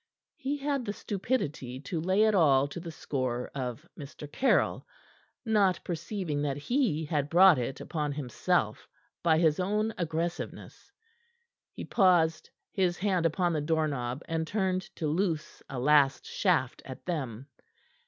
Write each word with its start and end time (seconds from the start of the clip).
He 0.35 0.57
had 0.57 0.83
the 0.83 0.93
stupidity 0.93 1.79
to 1.81 2.01
lay 2.01 2.23
it 2.23 2.33
all 2.33 2.67
to 2.69 2.79
the 2.79 2.89
score 2.91 3.51
of 3.53 3.87
Mr. 3.95 4.27
Caryll, 4.31 4.83
not 5.45 5.79
perceiving 5.83 6.41
that 6.41 6.57
he 6.57 7.05
had 7.05 7.29
brought 7.29 7.59
it 7.59 7.79
upon 7.79 8.11
himself 8.13 8.87
by 9.21 9.37
his 9.37 9.59
own 9.59 9.93
aggressiveness. 9.99 10.91
He 11.71 11.85
paused, 11.85 12.49
his 12.71 12.97
hand 12.97 13.27
upon 13.27 13.53
the 13.53 13.61
doorknob, 13.61 14.23
and 14.27 14.47
turned 14.47 14.81
to 14.95 15.05
loose 15.05 15.61
a 15.69 15.77
last 15.77 16.25
shaft 16.25 16.81
at 16.83 17.05
them. 17.05 17.45